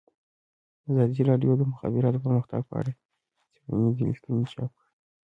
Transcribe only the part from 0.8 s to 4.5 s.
ازادي راډیو د د مخابراتو پرمختګ په اړه څېړنیزې لیکنې